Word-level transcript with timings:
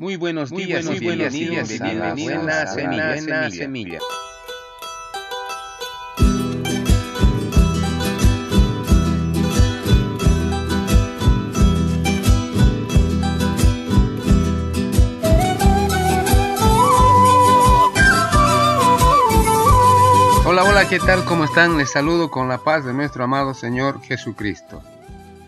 Muy 0.00 0.14
buenos 0.14 0.50
días, 0.50 0.84
muy 0.84 1.00
buenos 1.00 1.32
días, 1.32 1.68
y 1.72 1.82
bienvenidos 1.82 2.46
a 2.46 2.64
la 2.64 2.72
buena, 2.72 3.50
semilla. 3.50 3.98
Hola, 20.46 20.62
hola, 20.62 20.88
¿qué 20.88 21.00
tal? 21.00 21.24
¿Cómo 21.24 21.42
están? 21.42 21.76
Les 21.76 21.90
saludo 21.90 22.30
con 22.30 22.48
la 22.48 22.58
paz 22.58 22.84
de 22.84 22.94
nuestro 22.94 23.24
amado 23.24 23.52
Señor 23.52 24.00
Jesucristo. 24.02 24.80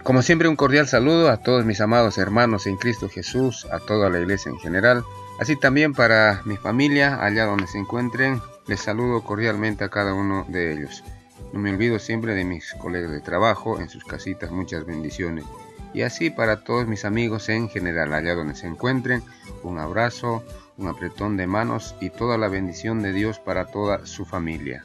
Como 0.03 0.23
siempre 0.23 0.49
un 0.49 0.57
cordial 0.57 0.89
saludo 0.89 1.29
a 1.29 1.37
todos 1.37 1.67
mis 1.67 1.81
amados 1.83 2.17
hermanos 2.17 2.67
en 2.67 2.79
Cristo 2.79 3.11
Jesús, 3.11 3.67
a 3.71 3.79
toda 3.79 4.09
la 4.09 4.19
iglesia 4.19 4.51
en 4.51 4.59
general, 4.59 5.05
así 5.39 5.57
también 5.57 5.93
para 5.93 6.41
mi 6.47 6.57
familia 6.57 7.23
allá 7.23 7.45
donde 7.45 7.67
se 7.67 7.79
encuentren, 7.79 8.41
les 8.67 8.81
saludo 8.81 9.23
cordialmente 9.23 9.85
a 9.85 9.91
cada 9.91 10.15
uno 10.15 10.47
de 10.49 10.73
ellos. 10.73 11.05
No 11.53 11.61
me 11.61 11.71
olvido 11.71 11.99
siempre 11.99 12.35
de 12.35 12.45
mis 12.45 12.73
colegas 12.75 13.11
de 13.11 13.21
trabajo, 13.21 13.79
en 13.79 13.91
sus 13.91 14.05
casitas 14.05 14.51
muchas 14.51 14.87
bendiciones. 14.87 15.45
Y 15.93 16.03
así 16.03 16.31
para 16.31 16.65
todos 16.65 16.87
mis 16.87 17.05
amigos 17.05 17.51
en 17.51 17.69
general 17.69 18.15
allá 18.15 18.35
donde 18.35 18.55
se 18.55 18.69
encuentren, 18.69 19.23
un 19.63 19.79
abrazo, 19.79 20.43
un 20.79 20.89
apretón 20.89 21.37
de 21.37 21.47
manos 21.47 21.95
y 22.01 22.09
toda 22.09 22.39
la 22.39 22.49
bendición 22.49 23.03
de 23.03 23.13
Dios 23.13 23.39
para 23.39 23.67
toda 23.67 24.07
su 24.07 24.25
familia. 24.25 24.83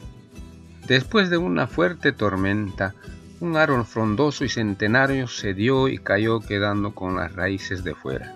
Después 0.88 1.30
de 1.30 1.38
una 1.38 1.68
fuerte 1.68 2.12
tormenta, 2.12 2.96
un 3.42 3.58
árbol 3.58 3.86
frondoso 3.86 4.46
y 4.46 4.50
centenario 4.50 5.28
se 5.28 5.54
dio 5.54 5.88
y 5.88 5.98
cayó 5.98 6.40
quedando 6.40 6.96
con 6.96 7.16
las 7.16 7.34
raíces 7.34 7.84
de 7.84 7.94
fuera. 7.94 8.34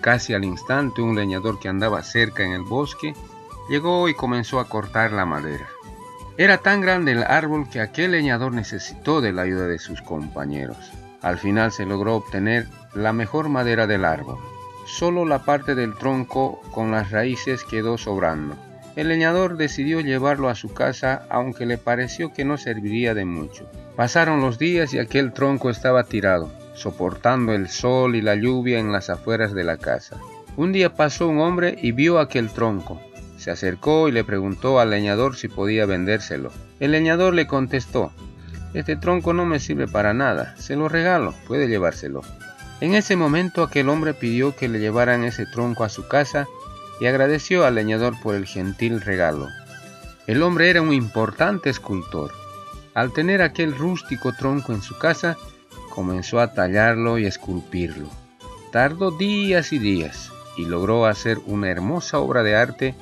Casi 0.00 0.34
al 0.34 0.44
instante 0.44 1.02
un 1.02 1.16
leñador 1.16 1.58
que 1.58 1.68
andaba 1.68 2.02
cerca 2.02 2.44
en 2.44 2.52
el 2.52 2.62
bosque 2.62 3.14
llegó 3.68 4.08
y 4.08 4.14
comenzó 4.14 4.60
a 4.60 4.68
cortar 4.68 5.12
la 5.12 5.24
madera. 5.24 5.66
Era 6.38 6.58
tan 6.58 6.82
grande 6.82 7.12
el 7.12 7.24
árbol 7.24 7.68
que 7.70 7.80
aquel 7.80 8.12
leñador 8.12 8.52
necesitó 8.52 9.20
de 9.20 9.32
la 9.32 9.42
ayuda 9.42 9.66
de 9.66 9.78
sus 9.78 10.02
compañeros. 10.02 10.76
Al 11.22 11.38
final 11.38 11.72
se 11.72 11.86
logró 11.86 12.14
obtener 12.16 12.68
la 12.94 13.12
mejor 13.12 13.48
madera 13.48 13.86
del 13.86 14.04
árbol. 14.04 14.38
Solo 14.84 15.24
la 15.24 15.44
parte 15.44 15.74
del 15.74 15.94
tronco 15.94 16.60
con 16.72 16.90
las 16.90 17.10
raíces 17.10 17.64
quedó 17.64 17.96
sobrando. 17.96 18.54
El 18.96 19.08
leñador 19.08 19.58
decidió 19.58 20.00
llevarlo 20.00 20.48
a 20.48 20.54
su 20.54 20.72
casa 20.72 21.26
aunque 21.28 21.66
le 21.66 21.76
pareció 21.76 22.32
que 22.32 22.46
no 22.46 22.56
serviría 22.56 23.12
de 23.12 23.26
mucho. 23.26 23.70
Pasaron 23.94 24.40
los 24.40 24.58
días 24.58 24.94
y 24.94 24.98
aquel 24.98 25.34
tronco 25.34 25.68
estaba 25.68 26.04
tirado, 26.04 26.50
soportando 26.74 27.52
el 27.52 27.68
sol 27.68 28.16
y 28.16 28.22
la 28.22 28.34
lluvia 28.34 28.78
en 28.78 28.92
las 28.92 29.10
afueras 29.10 29.52
de 29.52 29.64
la 29.64 29.76
casa. 29.76 30.16
Un 30.56 30.72
día 30.72 30.94
pasó 30.94 31.28
un 31.28 31.40
hombre 31.40 31.76
y 31.80 31.92
vio 31.92 32.18
aquel 32.18 32.48
tronco. 32.48 32.98
Se 33.36 33.50
acercó 33.50 34.08
y 34.08 34.12
le 34.12 34.24
preguntó 34.24 34.80
al 34.80 34.88
leñador 34.88 35.36
si 35.36 35.48
podía 35.48 35.84
vendérselo. 35.84 36.50
El 36.80 36.92
leñador 36.92 37.34
le 37.34 37.46
contestó, 37.46 38.12
este 38.72 38.96
tronco 38.96 39.32
no 39.32 39.44
me 39.44 39.58
sirve 39.58 39.88
para 39.88 40.14
nada, 40.14 40.54
se 40.56 40.76
lo 40.76 40.88
regalo, 40.88 41.34
puede 41.46 41.68
llevárselo. 41.68 42.22
En 42.80 42.94
ese 42.94 43.16
momento 43.16 43.62
aquel 43.62 43.88
hombre 43.88 44.12
pidió 44.12 44.54
que 44.54 44.68
le 44.68 44.78
llevaran 44.78 45.24
ese 45.24 45.46
tronco 45.46 45.84
a 45.84 45.88
su 45.88 46.08
casa 46.08 46.46
y 47.00 47.06
agradeció 47.06 47.64
al 47.64 47.74
leñador 47.74 48.20
por 48.20 48.34
el 48.34 48.46
gentil 48.46 49.00
regalo. 49.00 49.48
El 50.26 50.42
hombre 50.42 50.70
era 50.70 50.82
un 50.82 50.92
importante 50.92 51.70
escultor 51.70 52.32
al 52.96 53.12
tener 53.12 53.42
aquel 53.42 53.76
rústico 53.76 54.32
tronco 54.32 54.72
en 54.72 54.80
su 54.80 54.96
casa, 54.96 55.36
comenzó 55.90 56.40
a 56.40 56.54
tallarlo 56.54 57.18
y 57.18 57.26
esculpirlo. 57.26 58.08
Tardó 58.72 59.10
días 59.10 59.74
y 59.74 59.78
días 59.78 60.32
y 60.56 60.64
logró 60.64 61.04
hacer 61.04 61.36
una 61.44 61.68
hermosa 61.68 62.20
obra 62.20 62.42
de 62.42 62.56
arte 62.56 62.94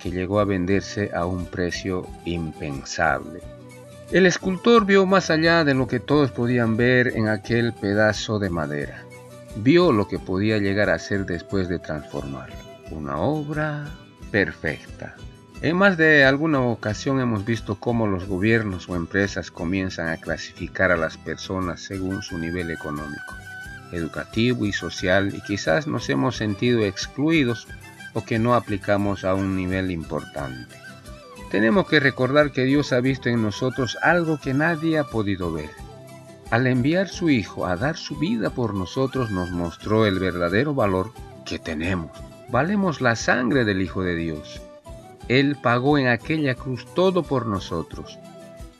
que 0.00 0.12
llegó 0.12 0.38
a 0.38 0.44
venderse 0.44 1.10
a 1.12 1.26
un 1.26 1.46
precio 1.46 2.06
impensable. 2.24 3.40
El 4.12 4.24
escultor 4.24 4.86
vio 4.86 5.04
más 5.04 5.30
allá 5.30 5.64
de 5.64 5.74
lo 5.74 5.88
que 5.88 5.98
todos 5.98 6.30
podían 6.30 6.76
ver 6.76 7.08
en 7.16 7.26
aquel 7.26 7.72
pedazo 7.72 8.38
de 8.38 8.50
madera. 8.50 9.02
Vio 9.56 9.90
lo 9.90 10.06
que 10.06 10.20
podía 10.20 10.58
llegar 10.58 10.90
a 10.90 10.98
ser 11.00 11.26
después 11.26 11.68
de 11.68 11.80
transformarlo. 11.80 12.69
Una 12.90 13.18
obra 13.18 13.88
perfecta. 14.30 15.16
En 15.62 15.76
más 15.76 15.96
de 15.96 16.24
alguna 16.24 16.60
ocasión 16.60 17.20
hemos 17.20 17.44
visto 17.44 17.78
cómo 17.78 18.06
los 18.06 18.26
gobiernos 18.26 18.88
o 18.88 18.96
empresas 18.96 19.50
comienzan 19.50 20.08
a 20.08 20.16
clasificar 20.16 20.90
a 20.90 20.96
las 20.96 21.16
personas 21.18 21.82
según 21.82 22.22
su 22.22 22.38
nivel 22.38 22.70
económico, 22.70 23.34
educativo 23.92 24.64
y 24.64 24.72
social 24.72 25.34
y 25.34 25.40
quizás 25.42 25.86
nos 25.86 26.08
hemos 26.08 26.36
sentido 26.36 26.84
excluidos 26.84 27.68
o 28.14 28.24
que 28.24 28.38
no 28.38 28.54
aplicamos 28.54 29.24
a 29.24 29.34
un 29.34 29.54
nivel 29.54 29.90
importante. 29.90 30.74
Tenemos 31.50 31.86
que 31.86 32.00
recordar 32.00 32.52
que 32.52 32.64
Dios 32.64 32.92
ha 32.92 33.00
visto 33.00 33.28
en 33.28 33.42
nosotros 33.42 33.98
algo 34.02 34.40
que 34.40 34.54
nadie 34.54 34.98
ha 34.98 35.04
podido 35.04 35.52
ver. 35.52 35.70
Al 36.50 36.66
enviar 36.66 37.08
su 37.08 37.28
Hijo 37.28 37.66
a 37.66 37.76
dar 37.76 37.96
su 37.96 38.18
vida 38.18 38.50
por 38.50 38.74
nosotros 38.74 39.30
nos 39.30 39.50
mostró 39.50 40.06
el 40.06 40.18
verdadero 40.18 40.74
valor 40.74 41.12
que 41.44 41.58
tenemos. 41.58 42.10
Valemos 42.50 43.00
la 43.00 43.16
sangre 43.16 43.64
del 43.64 43.82
Hijo 43.82 44.02
de 44.02 44.16
Dios 44.16 44.60
él 45.30 45.56
pagó 45.62 45.96
en 45.96 46.08
aquella 46.08 46.56
cruz 46.56 46.84
todo 46.92 47.22
por 47.22 47.46
nosotros 47.46 48.18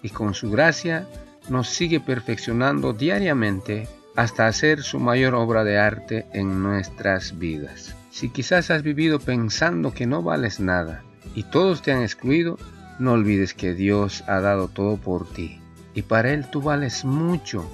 y 0.03 0.11
con 0.11 0.35
su 0.35 0.51
gracia 0.51 1.07
nos 1.49 1.69
sigue 1.69 2.01
perfeccionando 2.01 2.93
diariamente 2.93 3.87
hasta 4.17 4.49
hacer 4.49 4.83
su 4.83 4.99
mayor 4.99 5.37
obra 5.37 5.63
de 5.63 5.79
arte 5.79 6.27
en 6.33 6.61
nuestras 6.61 7.39
vidas. 7.39 7.95
Si 8.11 8.31
quizás 8.31 8.73
has 8.73 8.83
vivido 8.83 9.21
pensando 9.21 9.95
que 9.95 10.09
no 10.09 10.25
vales 10.25 10.59
nada 10.59 11.05
y 11.37 11.45
todos 11.45 11.83
te 11.83 11.93
han 11.93 12.03
excluido, 12.03 12.59
no 12.99 13.13
olvides 13.13 13.55
que 13.55 13.73
Dios 13.73 14.25
ha 14.27 14.41
dado 14.41 14.67
todo 14.67 14.97
por 14.97 15.33
ti 15.33 15.61
y 15.95 16.03
para 16.03 16.33
Él 16.33 16.51
tú 16.51 16.63
vales 16.63 17.05
mucho. 17.05 17.65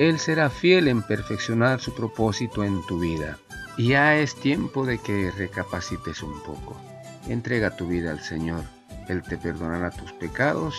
Él 0.00 0.18
será 0.18 0.50
fiel 0.50 0.88
en 0.88 1.02
perfeccionar 1.02 1.78
su 1.78 1.94
propósito 1.94 2.64
en 2.64 2.84
tu 2.88 2.98
vida. 2.98 3.38
Ya 3.76 4.16
es 4.16 4.36
tiempo 4.36 4.86
de 4.86 4.98
que 4.98 5.32
recapacites 5.32 6.22
un 6.22 6.40
poco. 6.44 6.80
Entrega 7.28 7.76
tu 7.76 7.88
vida 7.88 8.12
al 8.12 8.20
Señor. 8.20 8.62
Él 9.08 9.22
te 9.22 9.36
perdonará 9.36 9.90
tus 9.90 10.12
pecados 10.12 10.76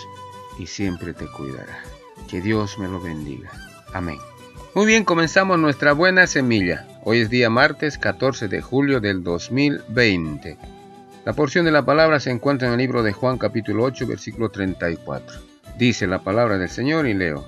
y 0.58 0.66
siempre 0.66 1.12
te 1.12 1.26
cuidará. 1.26 1.78
Que 2.30 2.40
Dios 2.40 2.78
me 2.78 2.88
lo 2.88 3.00
bendiga. 3.00 3.50
Amén. 3.92 4.16
Muy 4.74 4.86
bien, 4.86 5.04
comenzamos 5.04 5.58
nuestra 5.58 5.92
buena 5.92 6.26
semilla. 6.26 6.86
Hoy 7.04 7.20
es 7.20 7.28
día 7.28 7.50
martes 7.50 7.98
14 7.98 8.48
de 8.48 8.62
julio 8.62 9.00
del 9.00 9.22
2020. 9.22 10.56
La 11.26 11.34
porción 11.34 11.66
de 11.66 11.72
la 11.72 11.84
palabra 11.84 12.18
se 12.18 12.30
encuentra 12.30 12.68
en 12.68 12.74
el 12.74 12.78
libro 12.78 13.02
de 13.02 13.12
Juan 13.12 13.36
capítulo 13.36 13.84
8 13.84 14.06
versículo 14.06 14.48
34. 14.48 15.38
Dice 15.76 16.06
la 16.06 16.20
palabra 16.20 16.56
del 16.56 16.70
Señor 16.70 17.06
y 17.06 17.12
leo. 17.12 17.46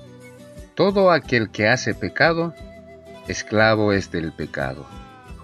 Todo 0.75 1.11
aquel 1.11 1.49
que 1.49 1.67
hace 1.67 1.95
pecado, 1.95 2.53
esclavo 3.27 3.93
es 3.93 4.11
del 4.11 4.31
pecado. 4.31 4.85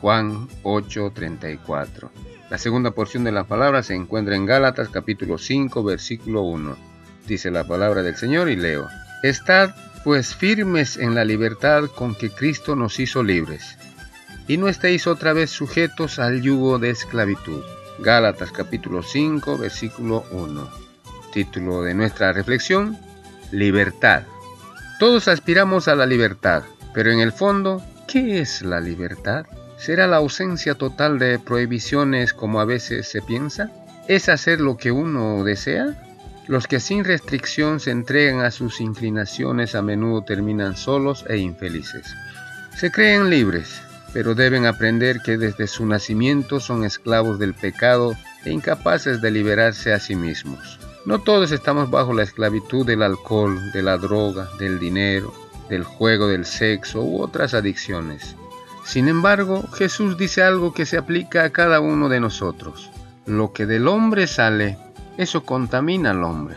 Juan 0.06 0.48
8:34. 0.62 2.12
La 2.52 2.60
segunda 2.60 2.92
porción 2.92 3.24
de 3.24 3.32
la 3.32 3.46
palabra 3.46 3.82
se 3.82 3.96
encuentra 3.96 4.36
en 4.36 4.46
Gálatas 4.46 4.90
capítulo 4.90 5.40
5 5.40 5.84
versículo 5.84 6.44
1. 6.44 6.78
Dice 7.26 7.50
la 7.50 7.64
palabra 7.64 8.04
del 8.04 8.16
Señor 8.16 8.48
y 8.52 8.56
leo. 8.56 8.88
Estad 9.24 9.74
pues 10.04 10.36
firmes 10.36 10.98
en 10.98 11.16
la 11.16 11.26
libertad 11.26 11.86
con 11.86 12.14
que 12.14 12.30
Cristo 12.30 12.76
nos 12.76 13.00
hizo 13.00 13.24
libres, 13.24 13.80
y 14.48 14.58
no 14.58 14.68
estéis 14.68 15.08
otra 15.08 15.34
vez 15.34 15.50
sujetos 15.50 16.20
al 16.20 16.44
yugo 16.44 16.78
de 16.78 16.92
esclavitud. 16.92 17.64
Gálatas 17.98 18.52
capítulo 18.52 19.02
5 19.02 19.58
versículo 19.58 20.24
1. 20.30 20.70
Título 21.34 21.82
de 21.82 21.96
nuestra 21.96 22.32
reflexión, 22.32 22.96
Libertad. 23.52 24.22
Todos 25.00 25.28
aspiramos 25.28 25.88
a 25.88 25.96
la 25.96 26.06
libertad, 26.06 26.62
pero 26.94 27.12
en 27.12 27.22
el 27.22 27.32
fondo, 27.32 27.82
¿qué 28.08 28.40
es 28.42 28.62
la 28.62 28.80
libertad? 28.80 29.48
¿Será 29.78 30.08
la 30.08 30.18
ausencia 30.18 30.76
total 30.76 31.20
de 31.20 31.38
prohibiciones 31.40 32.34
como 32.34 32.60
a 32.60 32.66
veces 32.66 33.08
se 33.10 33.22
piensa? 33.22 33.72
¿Es 34.08 34.30
hacer 34.30 34.62
lo 34.62 34.78
que 34.78 34.92
uno 34.92 35.44
desea? 35.44 35.96
Los 36.48 36.68
que 36.68 36.80
sin 36.80 37.04
restricción 37.04 37.80
se 37.80 37.92
entregan 37.92 38.42
a 38.42 38.52
sus 38.52 38.80
inclinaciones 38.80 39.74
a 39.76 39.82
menudo 39.82 40.24
terminan 40.24 40.78
solos 40.78 41.26
e 41.28 41.38
infelices. 41.38 42.16
Se 42.78 42.92
creen 42.92 43.30
libres, 43.30 43.82
pero 44.14 44.36
deben 44.36 44.66
aprender 44.66 45.22
que 45.22 45.38
desde 45.38 45.68
su 45.68 45.86
nacimiento 45.86 46.60
son 46.60 46.84
esclavos 46.84 47.40
del 47.40 47.54
pecado 47.54 48.16
e 48.46 48.52
incapaces 48.52 49.22
de 49.22 49.32
liberarse 49.32 49.92
a 49.92 50.00
sí 50.00 50.16
mismos. 50.16 50.80
No 51.06 51.20
todos 51.20 51.52
estamos 51.52 51.90
bajo 51.90 52.14
la 52.14 52.24
esclavitud 52.24 52.86
del 52.86 53.02
alcohol, 53.02 53.72
de 53.74 53.84
la 53.84 53.98
droga, 53.98 54.50
del 54.58 54.80
dinero, 54.80 55.34
del 55.70 55.84
juego 55.84 56.28
del 56.28 56.46
sexo 56.46 57.02
u 57.02 57.22
otras 57.22 57.54
adicciones. 57.54 58.36
Sin 58.86 59.08
embargo, 59.08 59.68
Jesús 59.74 60.16
dice 60.16 60.44
algo 60.44 60.74
que 60.74 60.86
se 60.86 60.98
aplica 60.98 61.44
a 61.44 61.50
cada 61.50 61.80
uno 61.80 62.08
de 62.08 62.20
nosotros. 62.20 62.92
Lo 63.26 63.52
que 63.52 63.66
del 63.66 63.88
hombre 63.88 64.28
sale, 64.28 64.78
eso 65.18 65.44
contamina 65.44 66.12
al 66.12 66.24
hombre, 66.24 66.56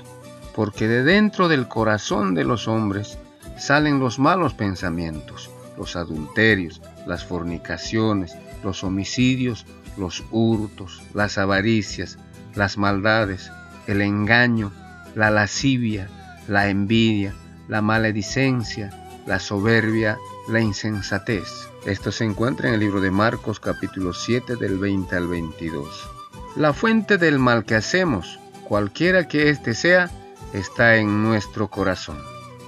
porque 0.54 0.86
de 0.88 1.02
dentro 1.02 1.48
del 1.48 1.68
corazón 1.68 2.34
de 2.34 2.44
los 2.44 2.68
hombres 2.68 3.18
salen 3.56 3.98
los 3.98 4.18
malos 4.18 4.52
pensamientos, 4.52 5.50
los 5.78 5.96
adulterios, 5.96 6.82
las 7.06 7.24
fornicaciones, 7.24 8.36
los 8.62 8.84
homicidios, 8.84 9.64
los 9.96 10.22
hurtos, 10.30 11.02
las 11.14 11.38
avaricias, 11.38 12.18
las 12.54 12.76
maldades, 12.76 13.50
el 13.86 14.02
engaño, 14.02 14.70
la 15.14 15.30
lascivia, 15.30 16.08
la 16.46 16.68
envidia, 16.68 17.34
la 17.68 17.80
maledicencia, 17.80 18.90
la 19.26 19.38
soberbia, 19.38 20.18
la 20.48 20.60
insensatez. 20.60 21.68
Esto 21.84 22.10
se 22.10 22.24
encuentra 22.24 22.68
en 22.68 22.74
el 22.74 22.80
libro 22.80 23.00
de 23.00 23.10
Marcos 23.10 23.60
capítulo 23.60 24.12
7 24.12 24.56
del 24.56 24.78
20 24.78 25.14
al 25.14 25.28
22. 25.28 26.08
La 26.56 26.72
fuente 26.72 27.18
del 27.18 27.38
mal 27.38 27.64
que 27.64 27.74
hacemos, 27.74 28.40
cualquiera 28.64 29.28
que 29.28 29.50
éste 29.50 29.74
sea, 29.74 30.10
está 30.52 30.96
en 30.96 31.22
nuestro 31.22 31.68
corazón. 31.68 32.18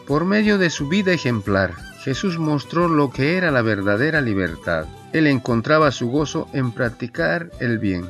Por 0.07 0.25
medio 0.25 0.59
de 0.59 0.71
su 0.71 0.89
vida 0.89 1.13
ejemplar, 1.13 1.75
Jesús 2.03 2.39
mostró 2.39 2.89
lo 2.89 3.11
que 3.11 3.37
era 3.37 3.51
la 3.51 3.63
verdadera 3.63 4.21
libertad. 4.21 4.87
Él 5.13 5.27
encontraba 5.27 5.91
su 5.91 6.09
gozo 6.11 6.49
en 6.53 6.73
practicar 6.73 7.51
el 7.61 7.79
bien, 7.79 8.07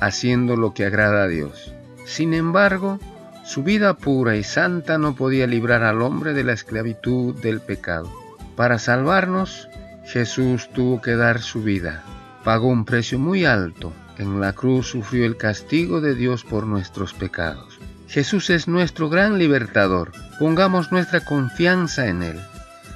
haciendo 0.00 0.56
lo 0.56 0.74
que 0.74 0.84
agrada 0.84 1.24
a 1.24 1.28
Dios. 1.28 1.72
Sin 2.04 2.34
embargo, 2.34 2.98
su 3.44 3.62
vida 3.62 3.94
pura 3.94 4.36
y 4.36 4.44
santa 4.44 4.98
no 4.98 5.14
podía 5.14 5.46
librar 5.46 5.82
al 5.82 6.02
hombre 6.02 6.32
de 6.32 6.44
la 6.44 6.52
esclavitud 6.52 7.34
del 7.34 7.60
pecado. 7.60 8.23
Para 8.56 8.78
salvarnos, 8.78 9.68
Jesús 10.04 10.68
tuvo 10.72 11.00
que 11.00 11.16
dar 11.16 11.40
su 11.40 11.62
vida. 11.62 12.02
Pagó 12.44 12.68
un 12.68 12.84
precio 12.84 13.18
muy 13.18 13.44
alto. 13.44 13.92
En 14.18 14.40
la 14.40 14.52
cruz 14.52 14.88
sufrió 14.88 15.26
el 15.26 15.36
castigo 15.36 16.00
de 16.00 16.14
Dios 16.14 16.44
por 16.44 16.66
nuestros 16.66 17.14
pecados. 17.14 17.80
Jesús 18.06 18.50
es 18.50 18.68
nuestro 18.68 19.08
gran 19.08 19.38
libertador. 19.38 20.12
Pongamos 20.38 20.92
nuestra 20.92 21.24
confianza 21.24 22.06
en 22.06 22.22
Él. 22.22 22.40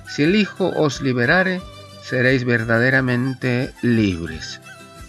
Si 0.06 0.22
el 0.22 0.37
Hijo 0.37 0.69
os 0.76 1.00
liberare, 1.00 1.61
seréis 2.02 2.44
verdaderamente 2.44 3.72
libres. 3.82 4.61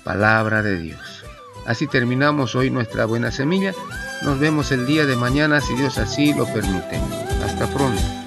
Palabra 0.04 0.64
de 0.64 0.78
Dios. 0.78 1.24
Así 1.68 1.86
terminamos 1.86 2.56
hoy 2.56 2.72
nuestra 2.72 3.06
buena 3.06 3.30
semilla. 3.30 3.74
Nos 4.24 4.40
vemos 4.40 4.72
el 4.72 4.88
día 4.88 5.06
de 5.06 5.16
mañana 5.16 5.62
si 5.62 5.76
Dios 5.76 6.00
así 6.00 6.34
lo 6.34 6.46
permite. 6.46 7.00
Hasta 7.46 7.68
pronto. 7.68 8.19